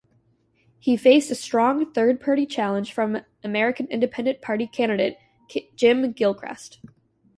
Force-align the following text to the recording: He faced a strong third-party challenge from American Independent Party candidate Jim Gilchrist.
He 0.79 0.97
faced 0.97 1.29
a 1.29 1.35
strong 1.35 1.93
third-party 1.93 2.47
challenge 2.47 2.91
from 2.91 3.21
American 3.43 3.85
Independent 3.85 4.41
Party 4.41 4.65
candidate 4.65 5.19
Jim 5.75 6.11
Gilchrist. 6.13 6.79